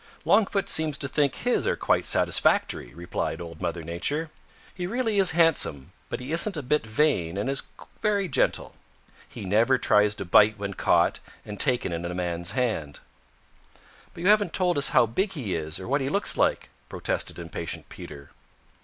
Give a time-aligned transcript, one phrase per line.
[0.25, 4.31] "Longfoot seems to think his are quite satisfactory," replied Old Mother Nature.
[4.73, 7.61] "He really is handsome, but he isn't a bit vain and is
[8.01, 8.73] very gentle.
[9.29, 12.99] He never tries to bite when caught and taken in a man's hand."
[14.15, 17.37] "But you haven't told us how big he is or what he looks like," protested
[17.37, 18.31] impatient Peter.